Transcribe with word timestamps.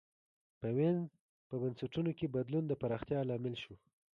په 0.59 0.67
وینز 0.77 1.09
په 1.47 1.55
بنسټونو 1.61 2.11
کې 2.17 2.33
بدلون 2.35 2.63
د 2.67 2.73
پراختیا 2.81 3.19
لامل 3.29 3.55
شو. 3.63 3.75